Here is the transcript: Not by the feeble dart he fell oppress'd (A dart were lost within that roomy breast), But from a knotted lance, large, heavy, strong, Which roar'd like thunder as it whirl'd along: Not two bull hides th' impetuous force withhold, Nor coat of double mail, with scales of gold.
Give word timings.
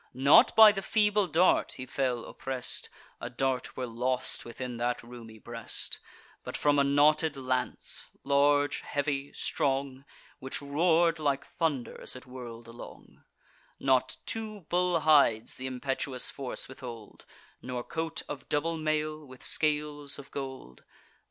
Not 0.15 0.55
by 0.55 0.71
the 0.71 0.81
feeble 0.81 1.27
dart 1.27 1.73
he 1.73 1.85
fell 1.85 2.25
oppress'd 2.25 2.89
(A 3.19 3.29
dart 3.29 3.77
were 3.77 3.85
lost 3.85 4.45
within 4.45 4.77
that 4.77 5.03
roomy 5.03 5.37
breast), 5.37 5.99
But 6.43 6.57
from 6.57 6.79
a 6.79 6.83
knotted 6.83 7.37
lance, 7.37 8.07
large, 8.23 8.79
heavy, 8.81 9.31
strong, 9.33 10.03
Which 10.39 10.59
roar'd 10.59 11.19
like 11.19 11.45
thunder 11.45 12.01
as 12.01 12.15
it 12.15 12.25
whirl'd 12.25 12.65
along: 12.67 13.23
Not 13.79 14.17
two 14.25 14.61
bull 14.69 15.01
hides 15.01 15.57
th' 15.57 15.65
impetuous 15.65 16.31
force 16.31 16.67
withhold, 16.67 17.27
Nor 17.61 17.83
coat 17.83 18.23
of 18.27 18.49
double 18.49 18.77
mail, 18.77 19.23
with 19.23 19.43
scales 19.43 20.17
of 20.17 20.31
gold. 20.31 20.83